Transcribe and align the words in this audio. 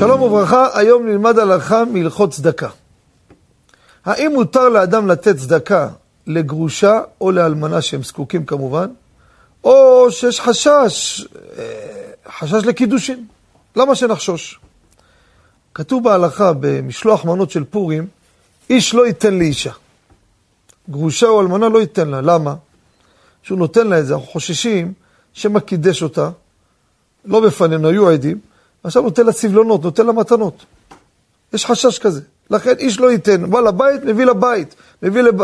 שלום 0.00 0.22
וברכה, 0.22 0.68
היום 0.74 1.06
נלמד 1.06 1.38
הלכה 1.38 1.84
מהלכות 1.84 2.30
צדקה. 2.30 2.68
האם 4.04 4.32
מותר 4.34 4.68
לאדם 4.68 5.08
לתת 5.08 5.36
צדקה 5.36 5.88
לגרושה 6.26 7.00
או 7.20 7.30
לאלמנה 7.30 7.82
שהם 7.82 8.02
זקוקים 8.02 8.46
כמובן, 8.46 8.86
או 9.64 10.06
שיש 10.10 10.40
חשש, 10.40 11.26
אה, 11.58 11.64
חשש 12.38 12.64
לקידושין? 12.64 13.26
למה 13.76 13.94
שנחשוש? 13.94 14.60
כתוב 15.74 16.04
בהלכה 16.04 16.52
במשלוח 16.60 17.24
מנות 17.24 17.50
של 17.50 17.64
פורים, 17.64 18.06
איש 18.70 18.94
לא 18.94 19.06
ייתן 19.06 19.34
לאישה. 19.38 19.72
גרושה 20.90 21.26
או 21.26 21.40
אלמנה 21.40 21.68
לא 21.68 21.78
ייתן 21.78 22.08
לה, 22.08 22.20
למה? 22.20 22.54
שהוא 23.42 23.58
נותן 23.58 23.86
לה 23.86 23.98
את 23.98 24.06
זה, 24.06 24.14
אנחנו 24.14 24.26
חוששים 24.26 24.92
שמא 25.32 25.60
קידש 25.60 26.02
אותה, 26.02 26.30
לא 27.24 27.40
בפנינו, 27.40 27.88
היו 27.88 28.08
עדים, 28.08 28.49
עכשיו 28.84 29.02
נותן 29.02 29.26
לה 29.26 29.32
סבלונות, 29.32 29.84
נותן 29.84 30.06
לה 30.06 30.12
מתנות. 30.12 30.64
יש 31.52 31.66
חשש 31.66 31.98
כזה. 31.98 32.20
לכן 32.50 32.74
איש 32.78 33.00
לא 33.00 33.12
ייתן, 33.12 33.50
בא 33.50 33.60
לבית, 33.60 34.04
מביא 34.04 34.24
לבית, 34.24 34.74
מביא 35.02 35.22
לב... 35.22 35.42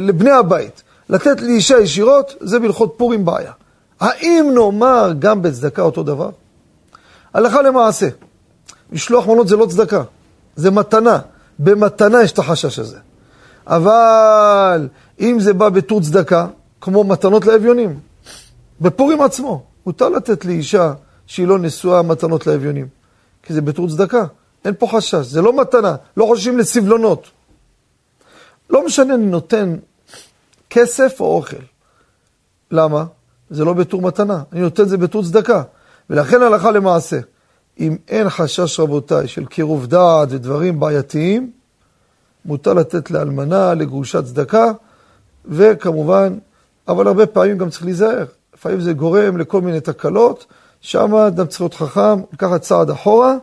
לבני 0.00 0.30
הבית. 0.30 0.82
לתת 1.08 1.40
לאישה 1.40 1.78
ישירות, 1.78 2.34
זה 2.40 2.58
בהלכות 2.58 2.94
פורים 2.96 3.24
בעיה. 3.24 3.52
האם 4.00 4.50
נאמר 4.54 5.12
גם 5.18 5.42
בצדקה 5.42 5.82
אותו 5.82 6.02
דבר? 6.02 6.30
הלכה 7.34 7.62
למעשה, 7.62 8.08
משלוח 8.92 9.26
מנות 9.26 9.48
זה 9.48 9.56
לא 9.56 9.66
צדקה, 9.66 10.02
זה 10.56 10.70
מתנה. 10.70 11.18
במתנה 11.58 12.22
יש 12.22 12.32
את 12.32 12.38
החשש 12.38 12.78
הזה. 12.78 12.98
אבל 13.66 14.88
אם 15.20 15.36
זה 15.40 15.52
בא 15.52 15.68
בתור 15.68 16.00
צדקה, 16.00 16.46
כמו 16.80 17.04
מתנות 17.04 17.46
לאביונים, 17.46 17.98
בפורים 18.80 19.22
עצמו, 19.22 19.62
מותר 19.86 20.08
לתת 20.08 20.44
לאישה 20.44 20.92
שהיא 21.26 21.46
לא 21.46 21.58
נשואה 21.58 22.02
מתנות 22.02 22.46
לאביונים. 22.46 22.88
כי 23.42 23.52
זה 23.52 23.60
בתור 23.60 23.88
צדקה, 23.88 24.24
אין 24.64 24.74
פה 24.78 24.86
חשש, 24.92 25.26
זה 25.26 25.42
לא 25.42 25.60
מתנה, 25.60 25.96
לא 26.16 26.24
חוששים 26.24 26.58
לסבלונות. 26.58 27.30
לא 28.70 28.86
משנה, 28.86 29.14
אני 29.14 29.26
נותן 29.26 29.76
כסף 30.70 31.20
או 31.20 31.36
אוכל. 31.36 31.56
למה? 32.70 33.04
זה 33.50 33.64
לא 33.64 33.72
בתור 33.72 34.02
מתנה, 34.02 34.42
אני 34.52 34.60
נותן 34.60 34.84
זה 34.84 34.96
בתור 34.96 35.24
צדקה. 35.24 35.62
ולכן 36.10 36.42
הלכה 36.42 36.70
למעשה, 36.70 37.18
אם 37.80 37.96
אין 38.08 38.28
חשש 38.28 38.80
רבותיי 38.80 39.28
של 39.28 39.46
קירוב 39.46 39.86
דעת 39.86 40.28
ודברים 40.30 40.80
בעייתיים, 40.80 41.50
מותר 42.44 42.74
לתת 42.74 43.10
לאלמנה, 43.10 43.74
לגרושת 43.74 44.24
צדקה, 44.24 44.72
וכמובן, 45.44 46.38
אבל 46.88 47.06
הרבה 47.06 47.26
פעמים 47.26 47.58
גם 47.58 47.70
צריך 47.70 47.84
להיזהר. 47.84 48.24
לפעמים 48.54 48.80
זה 48.80 48.92
גורם 48.92 49.36
לכל 49.36 49.60
מיני 49.60 49.80
תקלות, 49.80 50.46
שם 50.80 51.14
אדם 51.14 51.46
צריך 51.46 51.60
להיות 51.60 51.74
חכם, 51.74 52.20
לקחת 52.32 52.60
צעד 52.60 52.90
אחורה 52.90 53.34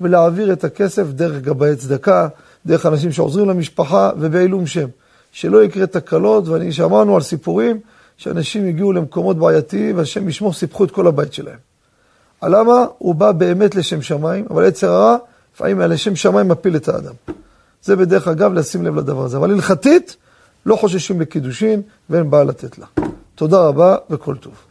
ולהעביר 0.00 0.52
את 0.52 0.64
הכסף 0.64 1.06
דרך 1.06 1.42
גבאי 1.42 1.76
צדקה, 1.76 2.28
דרך 2.66 2.86
אנשים 2.86 3.12
שעוזרים 3.12 3.48
למשפחה 3.48 4.10
ובעילום 4.18 4.66
שם. 4.66 4.88
שלא 5.32 5.64
יקרה 5.64 5.86
תקלות, 5.86 6.48
ואני 6.48 6.72
שמענו 6.72 7.14
על 7.14 7.22
סיפורים 7.22 7.80
שאנשים 8.16 8.68
הגיעו 8.68 8.92
למקומות 8.92 9.38
בעייתיים 9.38 9.96
והשם 9.96 10.28
ישמור 10.28 10.52
סיפחו 10.52 10.84
את 10.84 10.90
כל 10.90 11.06
הבית 11.06 11.32
שלהם. 11.32 11.58
למה? 12.42 12.86
הוא 12.98 13.14
בא 13.14 13.32
באמת 13.32 13.74
לשם 13.74 14.02
שמיים, 14.02 14.46
אבל 14.50 14.68
יצר 14.68 14.92
הרע, 14.92 15.16
לפעמים 15.54 15.80
לשם 15.80 16.16
שמיים 16.16 16.48
מפיל 16.48 16.76
את 16.76 16.88
האדם. 16.88 17.14
זה 17.82 17.96
בדרך 17.96 18.28
אגב 18.28 18.52
לשים 18.52 18.84
לב 18.84 18.96
לדבר 18.96 19.24
הזה. 19.24 19.36
אבל 19.36 19.50
הלכתית, 19.50 20.16
לא 20.66 20.76
חוששים 20.76 21.20
לקידושין 21.20 21.82
ואין 22.10 22.30
בעיה 22.30 22.44
לתת 22.44 22.78
לה. 22.78 22.86
תודה 23.34 23.60
רבה 23.60 23.96
וכל 24.10 24.36
טוב. 24.36 24.67